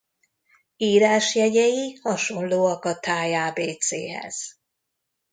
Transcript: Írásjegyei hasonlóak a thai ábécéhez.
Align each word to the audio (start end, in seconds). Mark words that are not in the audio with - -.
Írásjegyei 0.77 1.99
hasonlóak 2.03 2.85
a 2.85 2.99
thai 2.99 3.33
ábécéhez. 3.33 4.57